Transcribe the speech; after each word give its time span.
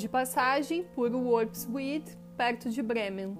de 0.00 0.08
passagem 0.08 0.82
por 0.94 1.14
Worpswede, 1.14 2.16
perto 2.34 2.70
de 2.70 2.82
Bremen, 2.82 3.36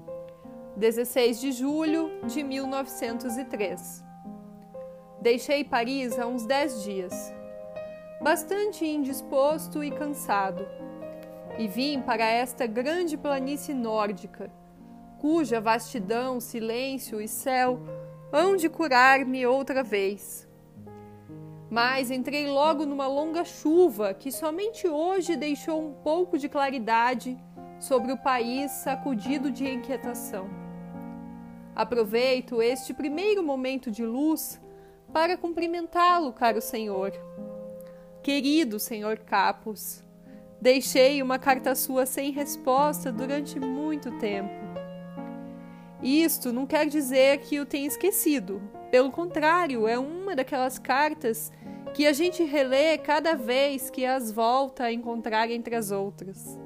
16 0.77 1.41
de 1.41 1.53
julho 1.53 2.11
de 2.27 2.43
1903. 2.43 4.05
Deixei 5.23 5.65
Paris 5.65 6.19
há 6.19 6.27
uns 6.27 6.45
dez 6.45 6.85
dias, 6.85 7.15
bastante 8.21 8.85
indisposto 8.85 9.83
e 9.83 9.91
cansado, 9.91 10.69
e 11.59 11.67
vim 11.67 12.03
para 12.03 12.27
esta 12.27 12.67
grande 12.67 13.17
planície 13.17 13.75
nórdica, 13.75 14.51
cuja 15.19 15.63
vastidão, 15.63 16.41
silêncio 16.41 17.23
e 17.23 17.29
céu 17.29 17.81
hão 18.31 18.55
de 18.55 18.69
curar-me 18.69 19.47
outra 19.47 19.83
vez. 19.83 20.47
Mas 21.71 22.11
entrei 22.11 22.49
logo 22.49 22.85
numa 22.85 23.07
longa 23.07 23.45
chuva 23.45 24.13
que 24.13 24.33
somente 24.33 24.89
hoje 24.89 25.37
deixou 25.37 25.81
um 25.81 25.93
pouco 25.93 26.37
de 26.37 26.49
claridade 26.49 27.39
sobre 27.79 28.11
o 28.11 28.17
país 28.17 28.73
sacudido 28.73 29.53
de 29.53 29.69
inquietação. 29.69 30.51
Aproveito 31.75 32.61
este 32.61 32.93
primeiro 32.93 33.43
momento 33.43 33.89
de 33.89 34.05
luz 34.05 34.61
para 35.13 35.37
cumprimentá-lo, 35.37 36.33
caro 36.33 36.61
senhor. 36.61 37.13
Querido 38.21 38.81
senhor 38.81 39.19
Capos, 39.19 40.05
deixei 40.61 41.23
uma 41.23 41.39
carta 41.39 41.77
sua 41.77 42.05
sem 42.05 42.33
resposta 42.33 43.13
durante 43.13 43.61
muito 43.61 44.11
tempo. 44.19 44.61
Isto 46.03 46.53
não 46.53 46.67
quer 46.67 46.87
dizer 46.87 47.39
que 47.39 47.61
o 47.61 47.67
tenha 47.67 47.87
esquecido. 47.87 48.61
Pelo 48.91 49.11
contrário, 49.11 49.87
é 49.87 49.99
uma 49.99 50.35
daquelas 50.35 50.79
cartas 50.79 51.53
que 51.95 52.07
a 52.07 52.13
gente 52.13 52.45
relê 52.45 52.97
cada 52.99 53.35
vez 53.35 53.91
que 53.91 54.07
as 54.07 54.31
volta 54.31 54.85
a 54.85 54.93
encontrar 54.93 55.51
entre 55.51 55.75
as 55.75 55.91
outras. 55.91 56.59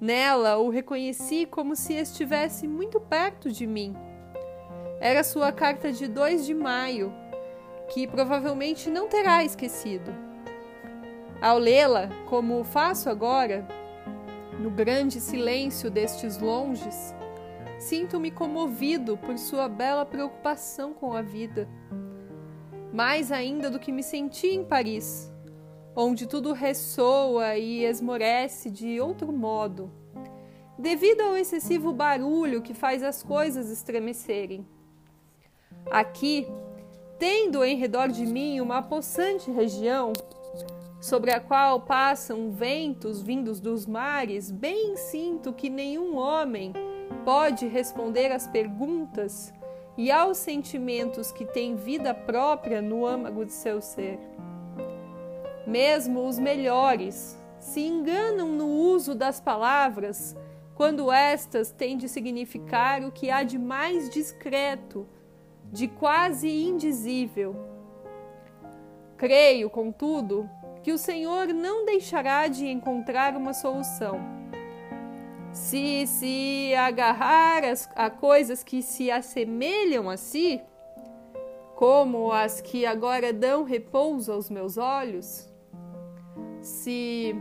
Nela 0.00 0.58
o 0.58 0.68
reconheci 0.68 1.46
como 1.46 1.76
se 1.76 1.94
estivesse 1.94 2.66
muito 2.66 3.00
perto 3.00 3.50
de 3.50 3.66
mim. 3.66 3.94
Era 5.00 5.22
sua 5.22 5.52
carta 5.52 5.92
de 5.92 6.08
2 6.08 6.44
de 6.44 6.54
maio, 6.54 7.12
que 7.88 8.06
provavelmente 8.06 8.90
não 8.90 9.08
terá 9.08 9.44
esquecido. 9.44 10.12
Ao 11.40 11.58
lê-la, 11.58 12.08
como 12.26 12.64
faço 12.64 13.08
agora, 13.08 13.66
no 14.58 14.70
grande 14.70 15.20
silêncio 15.20 15.90
destes 15.90 16.38
longes, 16.38 17.14
sinto-me 17.78 18.30
comovido 18.30 19.16
por 19.16 19.36
sua 19.38 19.68
bela 19.68 20.06
preocupação 20.06 20.92
com 20.92 21.12
a 21.12 21.22
vida. 21.22 21.68
Mais 22.94 23.32
ainda 23.32 23.68
do 23.68 23.80
que 23.80 23.90
me 23.90 24.04
senti 24.04 24.46
em 24.46 24.62
Paris, 24.62 25.28
onde 25.96 26.28
tudo 26.28 26.52
ressoa 26.52 27.58
e 27.58 27.84
esmorece 27.84 28.70
de 28.70 29.00
outro 29.00 29.32
modo, 29.32 29.90
devido 30.78 31.22
ao 31.22 31.36
excessivo 31.36 31.92
barulho 31.92 32.62
que 32.62 32.72
faz 32.72 33.02
as 33.02 33.20
coisas 33.20 33.68
estremecerem. 33.68 34.64
Aqui, 35.90 36.46
tendo 37.18 37.64
em 37.64 37.76
redor 37.76 38.06
de 38.06 38.24
mim 38.24 38.60
uma 38.60 38.80
possante 38.80 39.50
região, 39.50 40.12
sobre 41.00 41.32
a 41.32 41.40
qual 41.40 41.80
passam 41.80 42.52
ventos 42.52 43.20
vindos 43.20 43.58
dos 43.58 43.86
mares, 43.86 44.52
bem 44.52 44.96
sinto 44.96 45.52
que 45.52 45.68
nenhum 45.68 46.16
homem 46.16 46.72
pode 47.24 47.66
responder 47.66 48.30
às 48.30 48.46
perguntas 48.46 49.52
e 49.96 50.10
aos 50.10 50.38
sentimentos 50.38 51.30
que 51.30 51.44
têm 51.44 51.76
vida 51.76 52.12
própria 52.12 52.82
no 52.82 53.06
âmago 53.06 53.44
de 53.44 53.52
seu 53.52 53.80
ser. 53.80 54.18
Mesmo 55.66 56.26
os 56.26 56.38
melhores 56.38 57.38
se 57.58 57.80
enganam 57.80 58.48
no 58.48 58.66
uso 58.66 59.14
das 59.14 59.40
palavras 59.40 60.36
quando 60.74 61.10
estas 61.10 61.70
têm 61.70 61.96
de 61.96 62.08
significar 62.08 63.02
o 63.02 63.12
que 63.12 63.30
há 63.30 63.42
de 63.42 63.58
mais 63.58 64.10
discreto, 64.10 65.06
de 65.72 65.88
quase 65.88 66.48
indizível. 66.48 67.54
Creio, 69.16 69.70
contudo, 69.70 70.50
que 70.82 70.92
o 70.92 70.98
Senhor 70.98 71.46
não 71.48 71.86
deixará 71.86 72.48
de 72.48 72.66
encontrar 72.66 73.36
uma 73.36 73.54
solução. 73.54 74.43
Se 75.54 76.04
se 76.08 76.74
agarrar 76.74 77.62
a 77.94 78.10
coisas 78.10 78.64
que 78.64 78.82
se 78.82 79.08
assemelham 79.08 80.10
a 80.10 80.16
si, 80.16 80.60
como 81.76 82.32
as 82.32 82.60
que 82.60 82.84
agora 82.84 83.32
dão 83.32 83.62
repouso 83.62 84.32
aos 84.32 84.50
meus 84.50 84.76
olhos, 84.76 85.48
se 86.60 87.36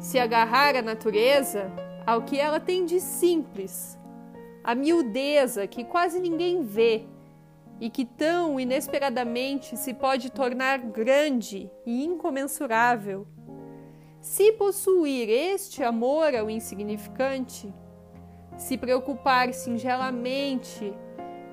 se 0.00 0.18
agarrar 0.18 0.76
à 0.76 0.80
natureza, 0.80 1.70
ao 2.06 2.22
que 2.22 2.40
ela 2.40 2.58
tem 2.58 2.86
de 2.86 3.00
simples, 3.00 3.98
a 4.64 4.74
miudeza 4.74 5.66
que 5.66 5.84
quase 5.84 6.18
ninguém 6.20 6.62
vê 6.62 7.04
e 7.78 7.90
que 7.90 8.06
tão 8.06 8.58
inesperadamente 8.58 9.76
se 9.76 9.92
pode 9.92 10.32
tornar 10.32 10.78
grande 10.78 11.70
e 11.84 12.02
incomensurável. 12.02 13.26
Se 14.20 14.52
possuir 14.52 15.28
este 15.28 15.82
amor 15.82 16.34
ao 16.34 16.50
insignificante, 16.50 17.72
se 18.56 18.76
preocupar 18.76 19.54
singelamente, 19.54 20.92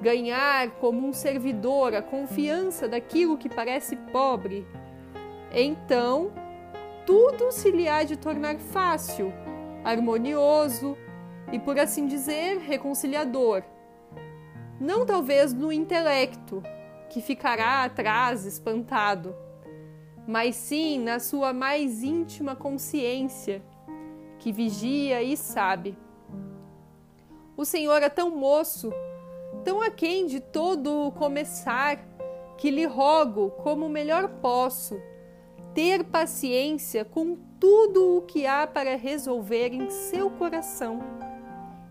ganhar 0.01 0.71
como 0.79 1.07
um 1.07 1.13
servidor 1.13 1.93
a 1.93 2.01
confiança 2.01 2.87
daquilo 2.87 3.37
que 3.37 3.47
parece 3.47 3.95
pobre, 3.95 4.65
então 5.51 6.31
tudo 7.05 7.51
se 7.51 7.69
lhe 7.69 7.87
há 7.87 8.03
de 8.03 8.17
tornar 8.17 8.57
fácil, 8.57 9.31
harmonioso 9.83 10.97
e, 11.51 11.59
por 11.59 11.79
assim 11.79 12.07
dizer, 12.07 12.57
reconciliador. 12.57 13.63
Não 14.79 15.05
talvez 15.05 15.53
no 15.53 15.71
intelecto, 15.71 16.63
que 17.09 17.21
ficará 17.21 17.83
atrás 17.83 18.43
espantado, 18.45 19.35
mas 20.27 20.55
sim 20.55 20.99
na 20.99 21.19
sua 21.19 21.53
mais 21.53 22.03
íntima 22.03 22.55
consciência, 22.55 23.63
que 24.39 24.51
vigia 24.51 25.21
e 25.21 25.35
sabe. 25.35 25.97
O 27.57 27.63
Senhor 27.63 28.01
é 28.01 28.09
tão 28.09 28.35
moço, 28.35 28.91
tão 29.63 29.81
aquém 29.81 30.25
de 30.25 30.39
todo 30.39 31.07
o 31.07 31.11
começar, 31.11 31.99
que 32.57 32.71
lhe 32.71 32.85
rogo, 32.85 33.51
como 33.51 33.89
melhor 33.89 34.27
posso, 34.41 34.99
ter 35.73 36.03
paciência 36.05 37.03
com 37.03 37.37
tudo 37.59 38.17
o 38.17 38.21
que 38.21 38.45
há 38.45 38.65
para 38.65 38.95
resolver 38.95 39.73
em 39.73 39.89
seu 39.89 40.29
coração 40.29 40.99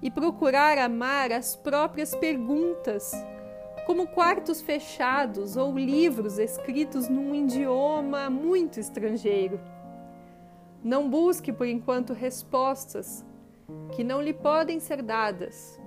e 0.02 0.10
procurar 0.10 0.78
amar 0.78 1.32
as 1.32 1.56
próprias 1.56 2.14
perguntas, 2.14 3.12
como 3.86 4.06
quartos 4.06 4.62
fechados 4.62 5.56
ou 5.56 5.76
livros 5.78 6.38
escritos 6.38 7.08
num 7.08 7.34
idioma 7.34 8.30
muito 8.30 8.80
estrangeiro. 8.80 9.60
Não 10.82 11.08
busque 11.08 11.52
por 11.52 11.66
enquanto 11.66 12.12
respostas 12.12 13.24
que 13.94 14.04
não 14.04 14.20
lhe 14.20 14.32
podem 14.32 14.80
ser 14.80 15.02
dadas, 15.02 15.80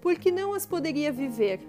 porque 0.00 0.30
não 0.30 0.54
as 0.54 0.66
poderia 0.66 1.12
viver. 1.12 1.60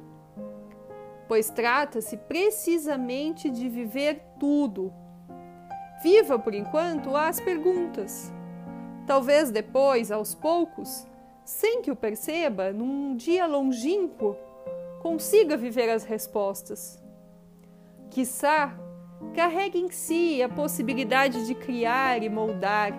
Pois 1.27 1.49
trata-se 1.49 2.17
precisamente 2.17 3.49
de 3.49 3.67
viver 3.67 4.21
tudo. 4.39 4.93
Viva 6.03 6.37
por 6.37 6.53
enquanto 6.53 7.15
as 7.15 7.39
perguntas. 7.39 8.31
Talvez 9.07 9.51
depois, 9.51 10.11
aos 10.11 10.35
poucos, 10.35 11.07
sem 11.43 11.81
que 11.81 11.91
o 11.91 11.95
perceba, 11.95 12.71
num 12.71 13.15
dia 13.15 13.45
longínquo, 13.45 14.35
consiga 15.05 15.55
viver 15.55 15.87
as 15.87 16.03
respostas. 16.03 16.99
Quissá 18.09 18.75
carregue 19.35 19.77
em 19.77 19.91
si 19.91 20.41
a 20.41 20.49
possibilidade 20.49 21.45
de 21.45 21.53
criar 21.53 22.23
e 22.23 22.27
moldar 22.27 22.91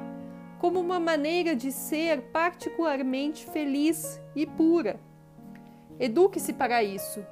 como 0.61 0.79
uma 0.79 1.01
maneira 1.01 1.57
de 1.57 1.73
ser 1.73 2.23
particularmente 2.31 3.45
feliz 3.47 4.21
e 4.37 4.47
pura. 4.47 5.01
Eduque-se 5.99 6.53
para 6.53 6.81
isso, 6.81 7.27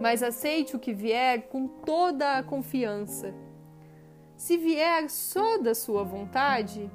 mas 0.00 0.24
aceite 0.24 0.74
o 0.74 0.80
que 0.80 0.92
vier 0.92 1.42
com 1.42 1.68
toda 1.68 2.38
a 2.38 2.42
confiança. 2.42 3.32
Se 4.36 4.56
vier 4.56 5.08
só 5.08 5.56
da 5.58 5.72
sua 5.72 6.02
vontade, 6.02 6.90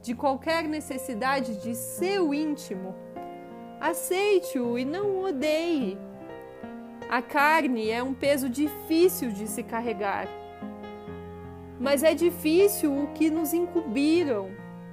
de 0.00 0.14
qualquer 0.14 0.62
necessidade 0.62 1.60
de 1.60 1.74
seu 1.74 2.32
íntimo, 2.32 2.94
aceite-o 3.78 4.78
e 4.78 4.84
não 4.86 5.10
o 5.10 5.24
odeie. 5.26 5.98
A 7.12 7.20
carne 7.20 7.90
é 7.90 8.02
um 8.02 8.14
peso 8.14 8.48
difícil 8.48 9.32
de 9.32 9.46
se 9.46 9.62
carregar, 9.62 10.26
mas 11.78 12.02
é 12.02 12.14
difícil 12.14 12.90
o 12.90 13.08
que 13.08 13.28
nos 13.28 13.52
incumbiram. 13.52 14.48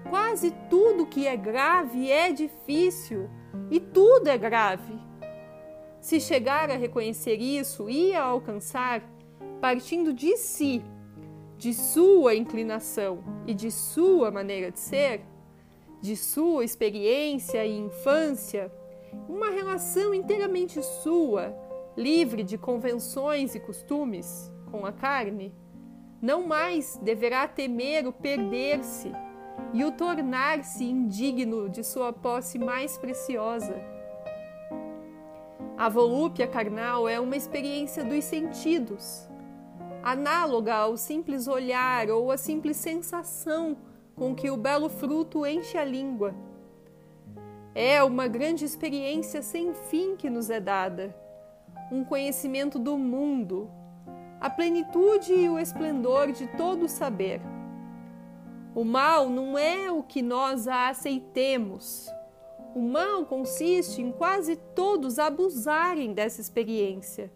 Quase 0.09 0.53
tudo 0.69 1.05
que 1.05 1.25
é 1.25 1.37
grave 1.37 2.11
é 2.11 2.33
difícil 2.33 3.29
e 3.71 3.79
tudo 3.79 4.27
é 4.27 4.37
grave. 4.37 4.99
Se 6.01 6.19
chegar 6.19 6.69
a 6.69 6.75
reconhecer 6.75 7.35
isso 7.35 7.89
e 7.89 8.13
a 8.13 8.23
alcançar, 8.23 9.01
partindo 9.61 10.13
de 10.13 10.35
si, 10.35 10.83
de 11.57 11.73
sua 11.73 12.35
inclinação 12.35 13.23
e 13.47 13.53
de 13.53 13.71
sua 13.71 14.29
maneira 14.29 14.69
de 14.71 14.79
ser, 14.81 15.21
de 16.01 16.17
sua 16.17 16.65
experiência 16.65 17.65
e 17.65 17.77
infância, 17.77 18.69
uma 19.29 19.49
relação 19.49 20.13
inteiramente 20.13 20.83
sua, 20.83 21.68
livre 21.99 22.43
de 22.43 22.57
convenções 22.57 23.55
e 23.55 23.59
costumes 23.59 24.49
com 24.71 24.85
a 24.85 24.91
carne, 24.93 25.53
não 26.21 26.47
mais 26.47 26.97
deverá 27.03 27.45
temer 27.45 28.07
o 28.07 28.13
perder-se 28.13 29.11
e 29.73 29.83
o 29.83 29.91
tornar-se 29.91 30.85
indigno 30.85 31.67
de 31.67 31.83
sua 31.83 32.13
posse 32.13 32.57
mais 32.57 32.97
preciosa. 32.97 33.75
A 35.77 35.89
volúpia 35.89 36.47
carnal 36.47 37.07
é 37.07 37.19
uma 37.19 37.35
experiência 37.35 38.05
dos 38.05 38.23
sentidos, 38.23 39.27
análoga 40.01 40.75
ao 40.75 40.95
simples 40.95 41.49
olhar 41.49 42.09
ou 42.09 42.31
à 42.31 42.37
simples 42.37 42.77
sensação 42.77 43.75
com 44.15 44.33
que 44.33 44.49
o 44.49 44.55
belo 44.55 44.87
fruto 44.87 45.45
enche 45.45 45.77
a 45.77 45.83
língua. 45.83 46.33
É 47.75 48.01
uma 48.01 48.27
grande 48.29 48.63
experiência 48.63 49.41
sem 49.41 49.73
fim 49.73 50.15
que 50.15 50.29
nos 50.29 50.49
é 50.49 50.61
dada, 50.61 51.13
um 51.91 52.03
conhecimento 52.03 52.77
do 52.77 52.97
mundo, 52.97 53.69
a 54.39 54.49
plenitude 54.49 55.33
e 55.33 55.49
o 55.49 55.59
esplendor 55.59 56.31
de 56.31 56.47
todo 56.55 56.83
o 56.83 56.89
saber. 56.89 57.41
O 58.75 58.83
mal 58.83 59.29
não 59.29 59.57
é 59.57 59.91
o 59.91 60.03
que 60.03 60.21
nós 60.21 60.67
aceitemos. 60.67 62.09
O 62.75 62.81
mal 62.81 63.25
consiste 63.25 64.01
em 64.01 64.11
quase 64.11 64.55
todos 64.55 65.17
abusarem 65.17 66.13
dessa 66.13 66.39
experiência, 66.39 67.31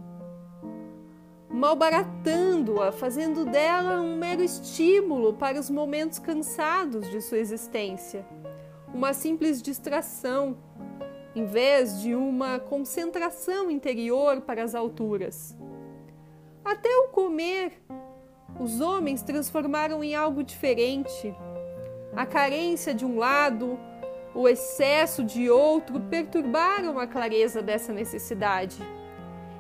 malbaratando-a, 1.50 2.92
fazendo 2.92 3.44
dela 3.44 4.00
um 4.00 4.16
mero 4.16 4.44
estímulo 4.44 5.34
para 5.34 5.60
os 5.60 5.72
momentos 5.72 6.20
cansados 6.20 7.10
de 7.10 7.20
sua 7.20 7.40
existência, 7.40 8.26
uma 8.94 9.12
simples 9.12 9.60
distração, 9.60 10.56
em 11.36 11.46
vez 11.46 12.02
de 12.02 12.16
uma 12.16 12.60
concentração 12.60 13.72
interior 13.72 14.42
para 14.42 14.64
as 14.64 14.76
alturas. 14.76 15.56
Até 16.64 16.90
o 16.90 17.10
comer 17.10 17.74
os 18.60 18.80
homens 18.80 19.24
transformaram 19.24 20.04
em 20.04 20.16
algo 20.16 20.44
diferente. 20.44 21.36
A 22.16 22.26
carência 22.26 22.94
de 22.94 23.06
um 23.06 23.18
lado, 23.18 23.80
o 24.36 24.48
excesso 24.48 25.24
de 25.24 25.50
outro 25.50 26.00
perturbaram 26.00 27.00
a 27.00 27.08
clareza 27.08 27.62
dessa 27.62 27.92
necessidade. 27.92 28.78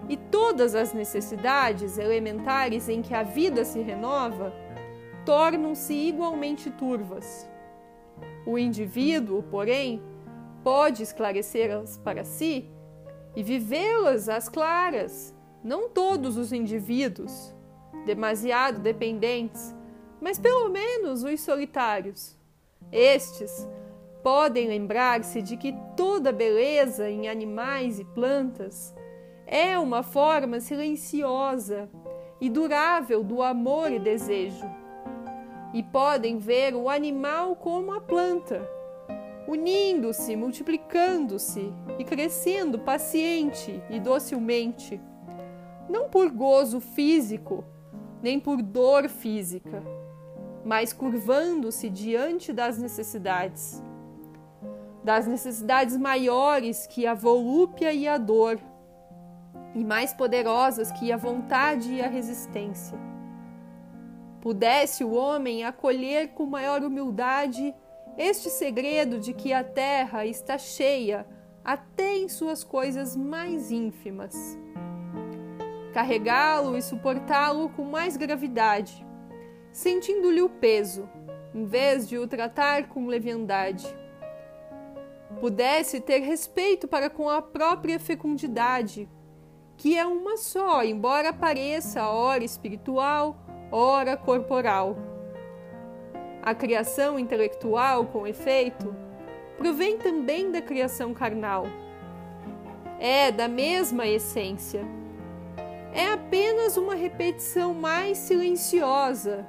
E 0.07 0.15
todas 0.17 0.75
as 0.75 0.93
necessidades 0.93 1.97
elementares 1.97 2.87
em 2.87 3.01
que 3.01 3.13
a 3.13 3.23
vida 3.23 3.65
se 3.65 3.81
renova 3.81 4.53
tornam-se 5.25 5.93
igualmente 5.93 6.69
turvas. 6.69 7.49
O 8.45 8.59
indivíduo, 8.59 9.41
porém, 9.43 10.03
pode 10.63 11.03
esclarecê-las 11.03 11.97
para 11.97 12.23
si 12.23 12.69
e 13.35 13.43
vivê-las 13.43 14.29
às 14.29 14.47
claras, 14.47 15.35
não 15.63 15.89
todos 15.89 16.37
os 16.37 16.53
indivíduos, 16.53 17.53
demasiado 18.05 18.79
dependentes, 18.79 19.75
mas 20.21 20.39
pelo 20.39 20.69
menos 20.69 21.23
os 21.23 21.41
solitários. 21.41 22.37
Estes 22.91 23.67
podem 24.23 24.67
lembrar-se 24.67 25.41
de 25.41 25.57
que 25.57 25.75
toda 25.97 26.31
beleza 26.31 27.09
em 27.09 27.27
animais 27.27 27.99
e 27.99 28.05
plantas 28.05 28.95
é 29.45 29.77
uma 29.77 30.01
forma 30.01 30.59
silenciosa 30.59 31.89
e 32.39 32.49
durável 32.49 33.23
do 33.23 33.41
amor 33.41 33.91
e 33.91 33.99
desejo. 33.99 34.65
E 35.73 35.83
podem 35.83 36.37
ver 36.37 36.75
o 36.75 36.89
animal 36.89 37.55
como 37.55 37.93
a 37.93 37.99
planta, 37.99 38.61
unindo-se, 39.47 40.35
multiplicando-se 40.35 41.73
e 41.99 42.03
crescendo 42.03 42.79
paciente 42.79 43.81
e 43.89 43.99
docilmente, 43.99 45.01
não 45.89 46.09
por 46.09 46.29
gozo 46.31 46.79
físico, 46.79 47.63
nem 48.21 48.39
por 48.39 48.61
dor 48.61 49.09
física, 49.09 49.83
mas 50.63 50.93
curvando-se 50.93 51.89
diante 51.89 52.53
das 52.53 52.77
necessidades, 52.77 53.83
das 55.03 55.27
necessidades 55.27 55.97
maiores 55.97 56.87
que 56.87 57.05
a 57.05 57.13
volúpia 57.13 57.91
e 57.91 58.07
a 58.07 58.17
dor, 58.17 58.57
e 59.75 59.83
mais 59.83 60.13
poderosas 60.13 60.91
que 60.91 61.11
a 61.11 61.17
vontade 61.17 61.95
e 61.95 62.01
a 62.01 62.07
resistência. 62.07 62.97
Pudesse 64.39 65.03
o 65.03 65.13
homem 65.13 65.63
acolher 65.63 66.29
com 66.29 66.45
maior 66.45 66.83
humildade 66.83 67.73
este 68.17 68.49
segredo 68.49 69.19
de 69.19 69.33
que 69.33 69.53
a 69.53 69.63
terra 69.63 70.25
está 70.25 70.57
cheia 70.57 71.25
até 71.63 72.17
em 72.17 72.29
suas 72.29 72.63
coisas 72.63 73.15
mais 73.15 73.71
ínfimas 73.71 74.57
carregá-lo 75.93 76.75
e 76.75 76.81
suportá-lo 76.81 77.69
com 77.69 77.83
mais 77.83 78.17
gravidade, 78.17 79.05
sentindo-lhe 79.71 80.41
o 80.41 80.49
peso, 80.49 81.07
em 81.53 81.65
vez 81.65 82.09
de 82.09 82.17
o 82.17 82.27
tratar 82.27 82.89
com 82.89 83.05
leviandade. 83.05 83.85
Pudesse 85.39 86.01
ter 86.01 86.19
respeito 86.19 86.87
para 86.87 87.09
com 87.09 87.29
a 87.29 87.41
própria 87.41 87.99
fecundidade, 87.99 89.07
que 89.77 89.95
é 89.95 90.05
uma 90.05 90.35
só, 90.37 90.83
embora 90.83 91.31
pareça 91.31 92.09
ora 92.09 92.43
espiritual, 92.43 93.37
ora 93.71 94.17
corporal. 94.17 95.12
A 96.43 96.53
criação 96.53 97.17
intelectual, 97.17 98.05
com 98.05 98.27
efeito, 98.27 98.93
provém 99.57 99.97
também 99.97 100.51
da 100.51 100.61
criação 100.61 101.13
carnal. 101.13 101.65
É 102.99 103.31
da 103.31 103.47
mesma 103.47 104.05
essência 104.05 104.85
é 105.93 106.11
apenas 106.11 106.75
uma 106.75 106.95
repetição 106.95 107.73
mais 107.73 108.17
silenciosa, 108.17 109.45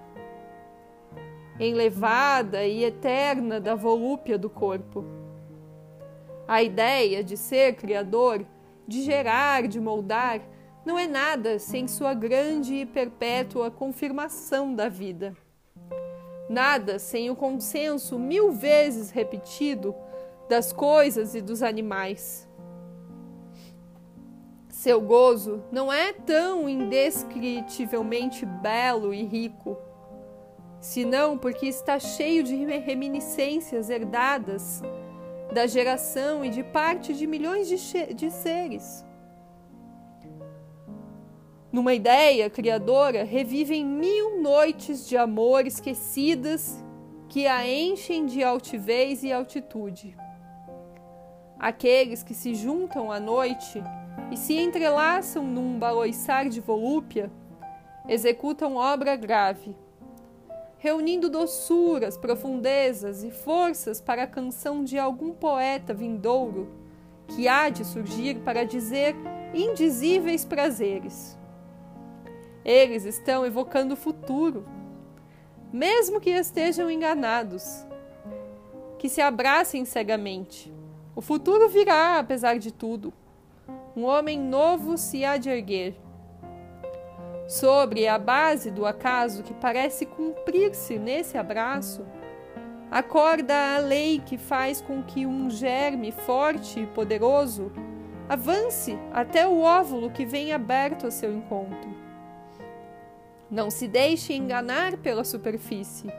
enlevada 1.58 2.67
e 2.67 2.85
eterna 2.85 3.58
da 3.58 3.75
volúpia 3.75 4.37
do 4.37 4.50
corpo. 4.50 5.05
A 6.46 6.62
ideia 6.62 7.25
de 7.25 7.37
ser 7.38 7.76
criador, 7.76 8.44
de 8.87 9.02
gerar, 9.02 9.67
de 9.67 9.81
moldar, 9.81 10.43
não 10.85 10.99
é 10.99 11.06
nada 11.06 11.58
sem 11.58 11.88
sua 11.88 12.12
grande 12.12 12.75
e 12.75 12.87
perpétua 12.87 13.70
confirmação 13.70 14.75
da 14.75 14.91
vida. 14.91 15.35
Nada 16.48 16.98
sem 16.98 17.31
o 17.31 17.36
consenso 17.36 18.19
mil 18.19 18.53
vezes 18.53 19.10
repetido 19.10 19.94
das 20.48 20.72
coisas 20.72 21.34
e 21.34 21.41
dos 21.41 21.63
animais. 21.63 22.48
Seu 24.69 25.01
gozo 25.01 25.63
não 25.72 25.91
é 25.91 26.13
tão 26.13 26.69
indescritivelmente 26.69 28.44
belo 28.44 29.15
e 29.15 29.22
rico, 29.24 29.79
senão 30.79 31.39
porque 31.39 31.67
está 31.67 31.98
cheio 31.98 32.43
de 32.43 32.55
reminiscências 32.56 33.89
herdadas 33.89 34.82
da 35.53 35.67
geração 35.67 36.44
e 36.44 36.51
de 36.51 36.63
parte 36.63 37.15
de 37.15 37.27
milhões 37.27 37.69
de, 37.69 38.15
de 38.15 38.31
seres. 38.31 39.05
Numa 41.74 41.93
ideia 41.93 42.48
criadora, 42.48 43.24
revivem 43.24 43.84
mil 43.84 44.40
noites 44.40 45.08
de 45.08 45.16
amor 45.16 45.66
esquecidas 45.66 46.81
que 47.28 47.48
a 47.48 47.69
enchem 47.69 48.26
de 48.26 48.44
altivez 48.44 49.24
e 49.24 49.32
altitude. 49.32 50.16
Aqueles 51.58 52.22
que 52.22 52.32
se 52.32 52.54
juntam 52.54 53.10
à 53.10 53.19
noite 53.19 53.82
e 54.31 54.36
se 54.36 54.54
entrelaçam 54.54 55.43
num 55.43 55.76
baloiçar 55.76 56.48
de 56.48 56.60
volúpia, 56.60 57.28
executam 58.08 58.76
obra 58.76 59.16
grave, 59.16 59.76
reunindo 60.78 61.28
doçuras, 61.28 62.16
profundezas 62.16 63.24
e 63.24 63.32
forças 63.32 64.00
para 64.00 64.22
a 64.22 64.28
canção 64.28 64.84
de 64.84 64.96
algum 64.96 65.32
poeta 65.32 65.93
vindouro 65.93 66.70
que 67.26 67.48
há 67.48 67.69
de 67.69 67.84
surgir 67.84 68.38
para 68.44 68.62
dizer 68.62 69.16
indizíveis 69.52 70.44
prazeres. 70.44 71.36
Eles 72.65 73.05
estão 73.05 73.44
evocando 73.44 73.94
o 73.94 73.97
futuro, 73.97 74.65
mesmo 75.73 76.21
que 76.21 76.31
estejam 76.31 76.91
enganados, 76.91 77.87
que 78.99 79.09
se 79.09 79.21
abracem 79.21 79.85
cegamente. 79.85 80.73
O 81.15 81.21
futuro 81.21 81.69
virá, 81.69 82.19
apesar 82.19 82.59
de 82.59 82.73
tudo 82.73 83.13
um 83.97 84.05
homem 84.05 84.39
novo 84.39 84.99
se 84.99 85.25
há 85.25 85.37
de 85.37 85.49
erguer. 85.49 85.94
Sobre 87.47 88.09
a 88.09 88.19
base 88.19 88.71
do 88.71 88.87
acaso 88.87 89.43
que 89.43 89.55
parece 89.55 90.05
cumprir-se 90.06 90.99
nesse 90.99 91.39
abraço, 91.39 92.05
acorda 92.91 93.77
a 93.77 93.79
lei 93.79 94.19
que 94.19 94.37
faz 94.37 94.81
com 94.81 95.03
que 95.03 95.27
um 95.27 95.49
germe 95.49 96.11
forte 96.11 96.81
e 96.81 96.87
poderoso 96.87 97.71
avance 98.29 98.99
até 99.13 99.47
o 99.47 99.61
óvulo 99.61 100.11
que 100.11 100.25
vem 100.25 100.53
aberto 100.53 101.06
a 101.06 101.11
seu 101.11 101.33
encontro. 101.33 102.04
Não 103.55 103.70
se 103.70 103.87
deixe 103.87 104.34
enganar 104.34 104.96
pela 104.96 105.23
superfície. 105.23 106.13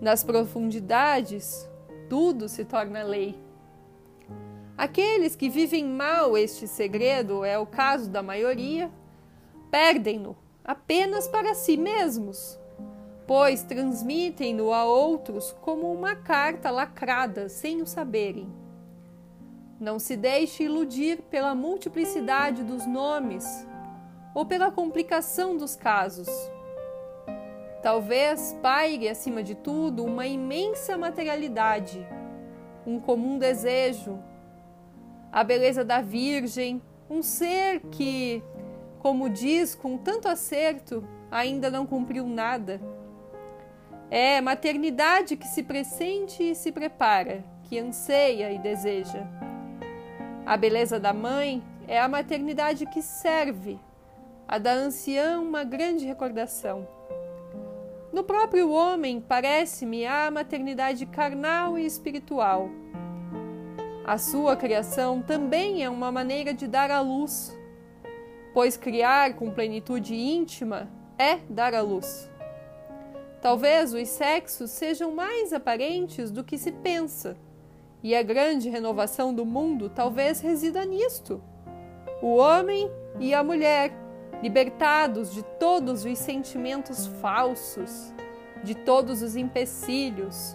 Nas 0.00 0.24
profundidades, 0.24 1.70
tudo 2.10 2.48
se 2.48 2.64
torna 2.64 3.04
lei. 3.04 3.38
Aqueles 4.76 5.36
que 5.36 5.48
vivem 5.48 5.84
mal 5.84 6.36
este 6.36 6.66
segredo, 6.66 7.44
é 7.44 7.56
o 7.56 7.64
caso 7.64 8.10
da 8.10 8.20
maioria, 8.20 8.90
perdem-no 9.70 10.36
apenas 10.64 11.28
para 11.28 11.54
si 11.54 11.76
mesmos, 11.76 12.58
pois 13.28 13.62
transmitem-no 13.62 14.72
a 14.72 14.84
outros 14.84 15.54
como 15.60 15.92
uma 15.92 16.16
carta 16.16 16.68
lacrada 16.68 17.48
sem 17.48 17.80
o 17.80 17.86
saberem. 17.86 18.52
Não 19.78 20.00
se 20.00 20.16
deixe 20.16 20.64
iludir 20.64 21.22
pela 21.30 21.54
multiplicidade 21.54 22.64
dos 22.64 22.84
nomes 22.88 23.64
ou 24.34 24.44
pela 24.44 24.70
complicação 24.70 25.56
dos 25.56 25.76
casos. 25.76 26.28
Talvez 27.82 28.58
paire 28.62 29.08
acima 29.08 29.42
de 29.42 29.54
tudo 29.54 30.04
uma 30.04 30.26
imensa 30.26 30.98
materialidade, 30.98 32.06
um 32.86 32.98
comum 32.98 33.38
desejo, 33.38 34.18
a 35.30 35.44
beleza 35.44 35.84
da 35.84 36.00
Virgem, 36.00 36.82
um 37.08 37.22
ser 37.22 37.80
que, 37.90 38.42
como 39.00 39.28
diz 39.28 39.74
com 39.74 39.98
tanto 39.98 40.28
acerto, 40.28 41.06
ainda 41.30 41.70
não 41.70 41.86
cumpriu 41.86 42.26
nada. 42.26 42.80
É 44.10 44.40
maternidade 44.40 45.36
que 45.36 45.46
se 45.46 45.62
pressente 45.62 46.42
e 46.42 46.54
se 46.54 46.70
prepara, 46.70 47.44
que 47.64 47.78
anseia 47.78 48.52
e 48.52 48.58
deseja. 48.58 49.26
A 50.46 50.56
beleza 50.56 51.00
da 51.00 51.12
mãe 51.12 51.62
é 51.88 52.00
a 52.00 52.08
maternidade 52.08 52.86
que 52.86 53.02
serve, 53.02 53.78
a 54.46 54.58
da 54.58 54.72
anciã 54.72 55.40
uma 55.40 55.64
grande 55.64 56.04
recordação. 56.04 56.86
No 58.12 58.22
próprio 58.22 58.70
homem, 58.70 59.20
parece-me, 59.20 60.06
há 60.06 60.26
a 60.26 60.30
maternidade 60.30 61.04
carnal 61.06 61.78
e 61.78 61.84
espiritual. 61.84 62.68
A 64.04 64.18
sua 64.18 64.54
criação 64.54 65.22
também 65.22 65.82
é 65.82 65.90
uma 65.90 66.12
maneira 66.12 66.52
de 66.54 66.68
dar 66.68 66.90
à 66.90 67.00
luz, 67.00 67.56
pois 68.52 68.76
criar 68.76 69.34
com 69.34 69.50
plenitude 69.50 70.14
íntima 70.14 70.88
é 71.18 71.38
dar 71.48 71.74
à 71.74 71.80
luz. 71.80 72.30
Talvez 73.40 73.92
os 73.92 74.08
sexos 74.08 74.70
sejam 74.70 75.14
mais 75.14 75.52
aparentes 75.52 76.30
do 76.30 76.44
que 76.44 76.56
se 76.56 76.70
pensa 76.70 77.36
e 78.02 78.14
a 78.14 78.22
grande 78.22 78.68
renovação 78.68 79.34
do 79.34 79.46
mundo 79.46 79.88
talvez 79.88 80.40
resida 80.40 80.84
nisto. 80.84 81.42
O 82.20 82.36
homem 82.36 82.90
e 83.18 83.32
a 83.32 83.42
mulher, 83.42 83.92
libertados 84.44 85.32
de 85.32 85.42
todos 85.58 86.04
os 86.04 86.18
sentimentos 86.18 87.06
falsos, 87.06 88.12
de 88.62 88.74
todos 88.74 89.22
os 89.22 89.36
empecilhos, 89.36 90.54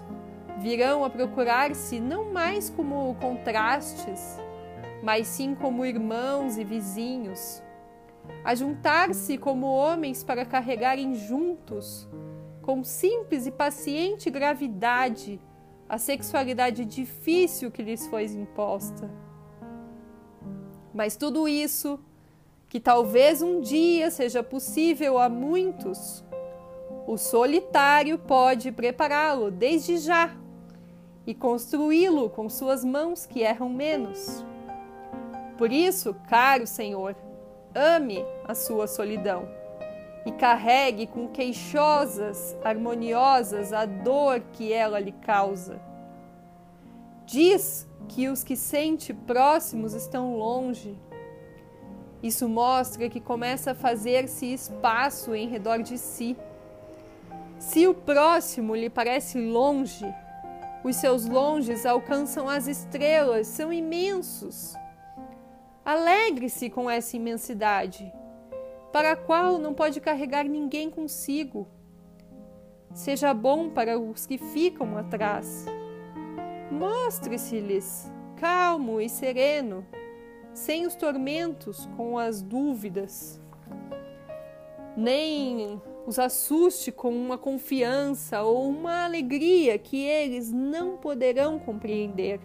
virão 0.59 1.03
a 1.03 1.09
procurar-se 1.09 1.99
não 1.99 2.31
mais 2.31 2.69
como 2.69 3.15
contrastes, 3.15 4.37
mas 5.01 5.25
sim 5.25 5.55
como 5.55 5.83
irmãos 5.83 6.55
e 6.59 6.63
vizinhos, 6.63 7.63
a 8.43 8.53
juntar-se 8.53 9.39
como 9.39 9.65
homens 9.65 10.23
para 10.23 10.45
carregarem 10.45 11.15
juntos, 11.15 12.07
com 12.61 12.83
simples 12.83 13.47
e 13.47 13.51
paciente 13.51 14.29
gravidade, 14.29 15.41
a 15.89 15.97
sexualidade 15.97 16.85
difícil 16.85 17.71
que 17.71 17.81
lhes 17.81 18.05
foi 18.05 18.25
imposta. 18.25 19.09
Mas 20.93 21.17
tudo 21.17 21.47
isso, 21.47 21.99
que 22.69 22.79
talvez 22.79 23.41
um 23.41 23.59
dia 23.59 24.11
seja 24.11 24.43
possível 24.43 25.17
a 25.17 25.27
muitos, 25.27 26.23
o 27.07 27.17
solitário 27.17 28.19
pode 28.19 28.71
prepará-lo 28.71 29.49
desde 29.49 29.97
já 29.97 30.31
e 31.25 31.33
construí-lo 31.33 32.29
com 32.29 32.47
suas 32.47 32.85
mãos 32.85 33.25
que 33.25 33.41
erram 33.41 33.69
menos. 33.69 34.45
Por 35.57 35.71
isso, 35.71 36.15
caro 36.29 36.67
Senhor, 36.67 37.15
ame 37.73 38.23
a 38.47 38.53
sua 38.53 38.85
solidão 38.85 39.49
e 40.25 40.31
carregue 40.31 41.07
com 41.07 41.27
queixosas 41.27 42.55
harmoniosas 42.63 43.73
a 43.73 43.85
dor 43.85 44.41
que 44.53 44.71
ela 44.71 44.99
lhe 44.99 45.11
causa. 45.11 45.81
Diz 47.25 47.87
que 48.07 48.27
os 48.27 48.43
que 48.43 48.55
sente 48.55 49.13
próximos 49.13 49.93
estão 49.93 50.35
longe. 50.35 50.95
Isso 52.21 52.49
mostra 52.49 53.09
que 53.09 53.21
começa 53.21 53.71
a 53.71 53.75
fazer-se 53.75 54.53
espaço 54.53 55.33
em 55.33 55.47
redor 55.47 55.81
de 55.81 55.97
si. 55.97 56.35
Se 57.57 57.87
o 57.87 57.93
próximo 57.93 58.75
lhe 58.75 58.89
parece 58.89 59.39
longe, 59.39 60.05
os 60.83 60.95
seus 60.95 61.25
longes 61.25 61.85
alcançam 61.85 62.49
as 62.49 62.67
estrelas, 62.67 63.47
são 63.47 63.71
imensos. 63.71 64.75
Alegre-se 65.85 66.69
com 66.69 66.89
essa 66.89 67.15
imensidade 67.15 68.11
para 68.91 69.11
a 69.11 69.15
qual 69.15 69.57
não 69.57 69.73
pode 69.73 70.01
carregar 70.01 70.45
ninguém 70.45 70.89
consigo. 70.89 71.67
Seja 72.93 73.33
bom 73.33 73.69
para 73.69 73.99
os 73.99 74.25
que 74.25 74.37
ficam 74.37 74.97
atrás. 74.97 75.65
Mostre-se-lhes 76.71 78.11
calmo 78.35 79.01
e 79.01 79.09
sereno, 79.09 79.85
sem 80.59 80.85
os 80.85 80.93
tormentos 80.93 81.87
com 81.95 82.19
as 82.19 82.41
dúvidas. 82.41 83.41
Nem 84.95 85.81
os 86.05 86.19
assuste 86.19 86.91
com 86.91 87.09
uma 87.09 87.37
confiança 87.37 88.41
ou 88.43 88.67
uma 88.67 89.05
alegria 89.05 89.77
que 89.77 90.03
eles 90.03 90.51
não 90.51 90.97
poderão 90.97 91.57
compreender. 91.59 92.41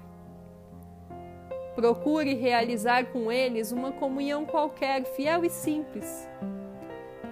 Procure 1.75 2.35
realizar 2.35 3.07
com 3.07 3.33
eles 3.33 3.73
uma 3.73 3.91
comunhão 3.91 4.47
qualquer, 4.47 5.05
fiel 5.17 5.45
e 5.45 5.51
simples, 5.51 6.29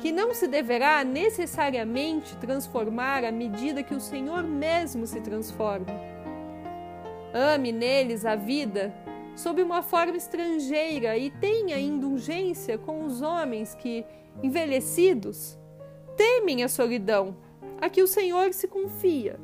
que 0.01 0.11
não 0.11 0.35
se 0.35 0.49
deverá 0.49 1.05
necessariamente 1.05 2.37
transformar 2.39 3.25
à 3.25 3.31
medida 3.31 3.85
que 3.85 3.95
o 3.95 4.01
Senhor 4.01 4.43
mesmo 4.43 5.07
se 5.07 5.21
transforma. 5.21 5.95
Ame 7.33 7.71
neles 7.71 8.27
a 8.27 8.35
vida 8.35 8.93
sob 9.35 9.63
uma 9.63 9.83
forma 9.83 10.17
estrangeira 10.17 11.17
e 11.17 11.31
tenha 11.31 11.79
indulgência 11.79 12.79
com 12.79 13.05
os 13.05 13.23
homens 13.23 13.75
que, 13.75 14.05
envelhecidos, 14.43 15.59
temem 16.17 16.63
a 16.63 16.69
solidão, 16.69 17.37
a 17.81 17.89
que 17.89 18.03
o 18.03 18.07
Senhor 18.07 18.53
se 18.53 18.69
confia. 18.69 19.41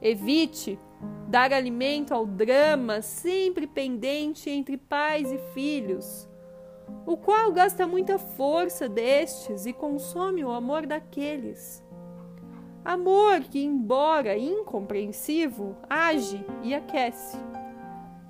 Evite 0.00 0.78
dar 1.28 1.52
alimento 1.52 2.14
ao 2.14 2.24
drama 2.24 3.02
sempre 3.02 3.66
pendente 3.66 4.48
entre 4.48 4.76
pais 4.76 5.32
e 5.32 5.38
filhos, 5.52 6.28
o 7.04 7.16
qual 7.16 7.52
gasta 7.52 7.86
muita 7.86 8.18
força 8.18 8.88
destes 8.88 9.66
e 9.66 9.72
consome 9.72 10.44
o 10.44 10.50
amor 10.50 10.86
daqueles. 10.86 11.84
Amor 12.84 13.40
que, 13.40 13.58
embora 13.58 14.38
incompreensivo, 14.38 15.76
age 15.90 16.44
e 16.62 16.72
aquece. 16.72 17.36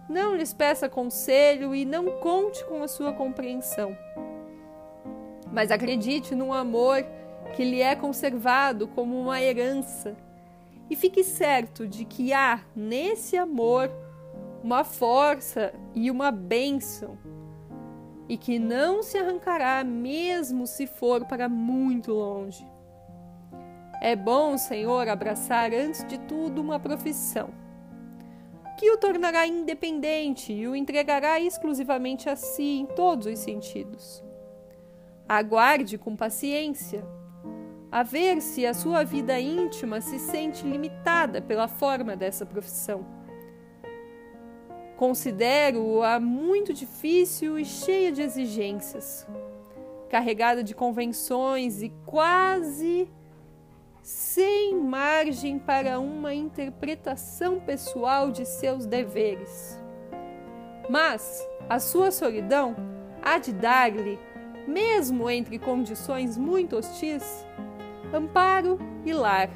Não 0.08 0.34
lhes 0.34 0.52
peça 0.52 0.88
conselho 0.88 1.74
e 1.74 1.84
não 1.84 2.18
conte 2.20 2.64
com 2.66 2.82
a 2.82 2.88
sua 2.88 3.12
compreensão. 3.12 3.96
Mas 5.52 5.70
acredite 5.70 6.34
num 6.34 6.52
amor 6.52 7.04
que 7.54 7.64
lhe 7.64 7.80
é 7.80 7.94
conservado 7.94 8.86
como 8.88 9.18
uma 9.18 9.40
herança 9.40 10.16
e 10.88 10.94
fique 10.94 11.24
certo 11.24 11.86
de 11.86 12.04
que 12.04 12.32
há 12.32 12.60
nesse 12.74 13.36
amor 13.36 13.90
uma 14.62 14.84
força 14.84 15.72
e 15.94 16.10
uma 16.10 16.30
bênção, 16.30 17.16
e 18.28 18.36
que 18.36 18.58
não 18.58 19.02
se 19.02 19.16
arrancará 19.16 19.84
mesmo 19.84 20.66
se 20.66 20.86
for 20.86 21.24
para 21.24 21.48
muito 21.48 22.12
longe. 22.12 22.66
É 24.00 24.16
bom, 24.16 24.58
Senhor, 24.58 25.08
abraçar 25.08 25.72
antes 25.72 26.04
de 26.06 26.18
tudo 26.18 26.60
uma 26.60 26.80
profissão, 26.80 27.50
que 28.76 28.90
o 28.90 28.98
tornará 28.98 29.46
independente 29.46 30.52
e 30.52 30.68
o 30.68 30.76
entregará 30.76 31.40
exclusivamente 31.40 32.28
a 32.28 32.36
si 32.36 32.80
em 32.80 32.86
todos 32.86 33.26
os 33.26 33.38
sentidos. 33.38 34.22
Aguarde 35.28 35.98
com 35.98 36.14
paciência 36.14 37.04
a 37.90 38.02
ver 38.02 38.42
se 38.42 38.66
a 38.66 38.74
sua 38.74 39.04
vida 39.04 39.40
íntima 39.40 40.00
se 40.00 40.18
sente 40.18 40.66
limitada 40.66 41.40
pela 41.40 41.66
forma 41.66 42.14
dessa 42.14 42.44
profissão. 42.44 43.06
Considero-a 44.96 46.18
muito 46.20 46.72
difícil 46.72 47.58
e 47.58 47.64
cheia 47.64 48.10
de 48.12 48.22
exigências, 48.22 49.26
carregada 50.08 50.62
de 50.62 50.74
convenções 50.74 51.82
e 51.82 51.90
quase 52.04 53.08
sem 54.06 54.72
margem 54.76 55.58
para 55.58 55.98
uma 55.98 56.32
interpretação 56.32 57.58
pessoal 57.58 58.30
de 58.30 58.46
seus 58.46 58.86
deveres. 58.86 59.76
Mas 60.88 61.44
a 61.68 61.80
sua 61.80 62.12
solidão 62.12 62.76
há 63.20 63.36
de 63.38 63.52
dar-lhe, 63.52 64.16
mesmo 64.64 65.28
entre 65.28 65.58
condições 65.58 66.38
muito 66.38 66.76
hostis, 66.76 67.44
amparo 68.14 68.78
e 69.04 69.12
lar. 69.12 69.50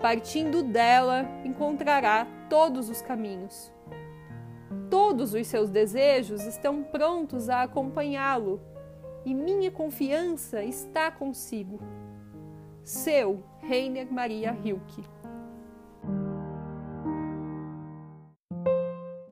partindo 0.00 0.62
dela, 0.62 1.26
encontrará 1.44 2.28
todos 2.48 2.88
os 2.88 3.02
caminhos. 3.02 3.72
Todos 4.88 5.34
os 5.34 5.44
seus 5.48 5.70
desejos 5.70 6.44
estão 6.44 6.84
prontos 6.84 7.48
a 7.48 7.62
acompanhá-lo 7.62 8.60
e 9.24 9.34
minha 9.34 9.72
confiança 9.72 10.62
está 10.62 11.10
consigo. 11.10 11.80
Seu 12.84 13.42
Reiner 13.62 14.06
Maria 14.10 14.52
Hilke. 14.52 15.02